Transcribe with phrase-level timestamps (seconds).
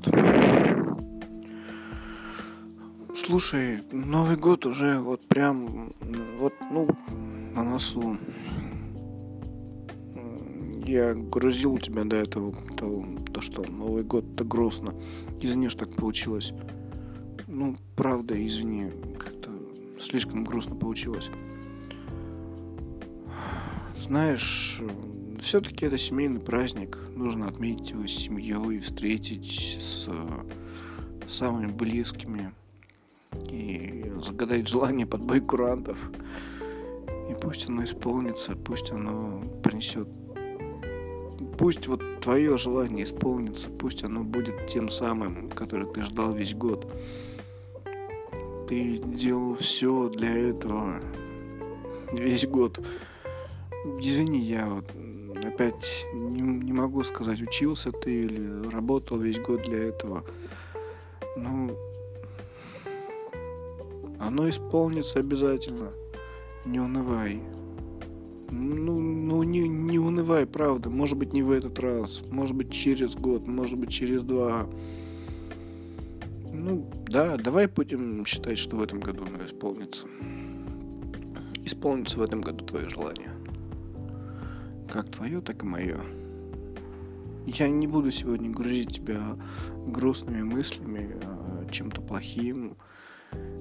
[0.00, 0.34] привет.
[3.16, 5.94] Слушай, Новый год уже вот прям,
[6.38, 6.88] вот, ну,
[7.54, 8.18] на носу.
[10.86, 14.94] Я грузил тебя до этого, то, то что Новый год это грустно.
[15.40, 16.52] Извини, что так получилось.
[17.46, 19.50] Ну, правда, извини, как-то
[19.98, 21.30] слишком грустно получилось.
[23.96, 24.82] Знаешь,
[25.44, 26.98] все-таки это семейный праздник.
[27.14, 30.08] Нужно отметить его с семьей, встретить с
[31.28, 32.54] самыми близкими
[33.50, 35.98] и загадать желание под бой курантов.
[37.30, 40.08] И пусть оно исполнится, пусть оно принесет
[41.58, 46.90] пусть вот твое желание исполнится, пусть оно будет тем самым, который ты ждал весь год.
[48.68, 51.00] Ты делал все для этого
[52.12, 52.84] весь год.
[54.00, 54.90] Извини, я вот
[55.48, 60.24] опять не, не могу сказать, учился ты или работал весь год для этого.
[61.36, 61.76] Ну,
[64.18, 65.90] оно исполнится обязательно.
[66.64, 67.42] Не унывай.
[68.50, 70.88] Ну, ну не, не унывай, правда.
[70.88, 72.22] Может быть, не в этот раз.
[72.30, 73.46] Может быть, через год.
[73.46, 74.66] Может быть, через два.
[76.52, 80.06] Ну, да, давай будем считать, что в этом году оно исполнится.
[81.64, 83.30] Исполнится в этом году твое желание.
[84.90, 86.00] Как твое, так и мое.
[87.46, 89.36] Я не буду сегодня грузить тебя
[89.86, 92.76] грустными мыслями, а, чем-то плохим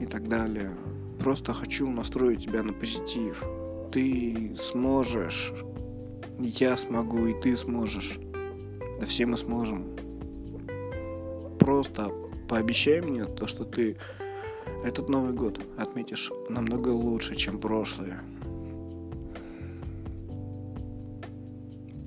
[0.00, 0.74] и так далее.
[1.20, 3.44] Просто хочу настроить тебя на позитив.
[3.92, 5.52] Ты сможешь,
[6.38, 8.18] я смогу, и ты сможешь.
[9.00, 9.86] Да все мы сможем.
[11.58, 12.10] Просто
[12.48, 13.96] пообещай мне то, что ты
[14.84, 18.20] этот Новый год отметишь намного лучше, чем прошлые.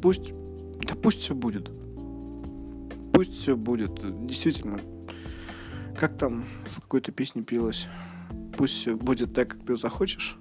[0.01, 0.33] Пусть,
[0.81, 1.71] да пусть все будет.
[3.13, 4.25] Пусть все будет.
[4.25, 4.79] Действительно,
[5.97, 7.87] как там в какой-то песне пилось?
[8.57, 10.37] Пусть все будет так, как ты захочешь.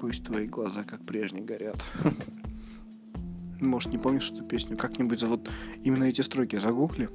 [0.00, 1.84] Пусть твои глаза, как прежние, горят.
[3.60, 4.76] Может, не помнишь эту песню?
[4.76, 5.50] Как-нибудь вот
[5.82, 7.08] именно эти строки загугли.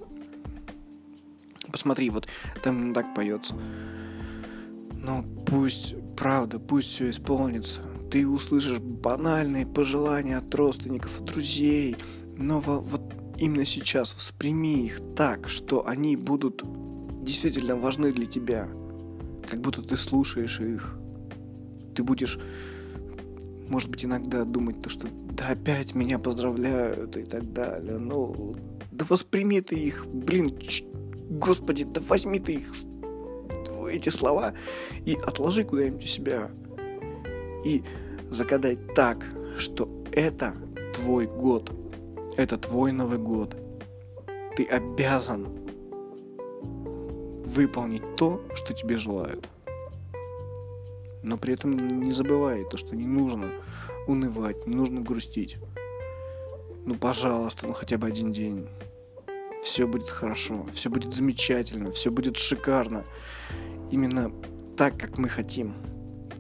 [1.72, 2.28] Посмотри, вот
[2.64, 3.56] там так поется.
[4.94, 7.82] Но пусть, правда, пусть все исполнится.
[8.12, 11.96] Ты услышишь банальные пожелания от родственников, от друзей.
[12.38, 13.02] Но вот
[13.38, 16.64] именно сейчас восприми их так, что они будут
[17.24, 18.68] действительно важны для тебя.
[19.50, 20.98] Как будто ты слушаешь их.
[21.96, 22.38] Ты будешь,
[23.70, 25.08] может быть, иногда думать то, что
[25.38, 27.98] да опять меня поздравляют и так далее.
[27.98, 28.56] Ну,
[28.92, 30.58] да восприми ты их, блин,
[31.30, 32.74] господи, да возьми ты их,
[33.90, 34.54] эти слова
[35.06, 36.50] и отложи куда-нибудь у себя.
[37.64, 37.84] И
[38.30, 39.26] загадай так,
[39.58, 40.56] что это
[40.94, 41.72] твой год.
[42.38, 43.56] Это твой Новый год.
[44.56, 45.48] Ты обязан
[47.46, 49.48] выполнить то, что тебе желают.
[51.24, 53.52] Но при этом не забывай то, что не нужно
[54.08, 55.58] унывать, не нужно грустить.
[56.86, 58.68] Ну, пожалуйста, ну хотя бы один день.
[59.64, 63.06] Все будет хорошо, все будет замечательно, все будет шикарно.
[63.92, 64.32] Именно
[64.76, 65.76] так, как мы хотим.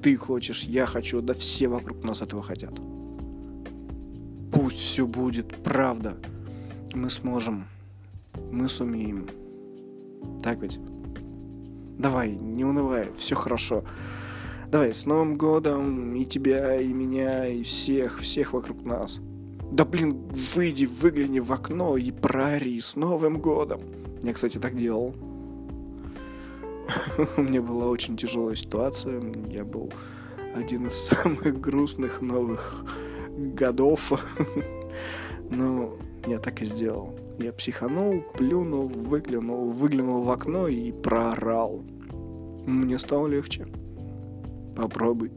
[0.02, 2.74] Ты хочешь, я хочу, да все вокруг нас этого хотят.
[4.52, 6.18] Пусть все будет правда.
[6.94, 7.66] Мы сможем.
[8.52, 9.28] Мы сумеем.
[10.44, 10.80] Так ведь?
[11.98, 13.84] Давай, не унывай, все хорошо.
[14.68, 19.20] Давай, с Новым годом и тебя, и меня, и всех, всех вокруг нас.
[19.72, 23.82] Да блин, выйди, выгляни в окно и прори с Новым годом.
[24.24, 25.14] Я, кстати, так делал.
[27.38, 29.22] У меня была очень тяжелая ситуация.
[29.48, 29.92] Я был
[30.56, 32.86] один из самых грустных новых
[33.38, 34.12] годов.
[35.50, 35.98] Но
[36.28, 37.18] я так и сделал.
[37.40, 41.84] Я психанул, плюнул, выглянул, выглянул в окно и проорал.
[42.66, 43.68] Мне стало легче.
[44.76, 45.32] Попробуй.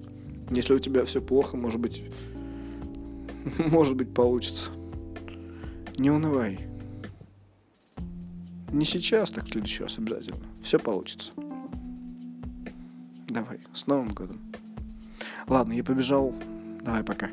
[0.51, 2.05] Если у тебя все плохо, может быть...
[3.59, 4.71] Может быть, получится.
[5.99, 6.61] Не унывай.
[8.75, 10.45] Не сейчас, так в следующий раз обязательно.
[10.61, 11.31] Все получится.
[13.29, 14.41] Давай, с Новым годом.
[15.47, 16.35] Ладно, я побежал.
[16.81, 17.31] Давай, пока.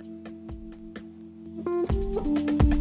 [1.64, 2.81] thank you